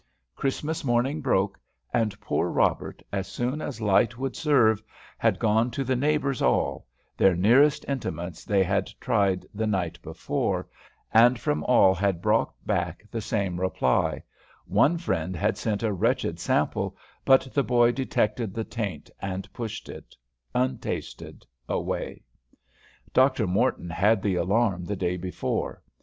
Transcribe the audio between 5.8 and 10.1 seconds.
the neighbors all, their nearest intimates they had tried the night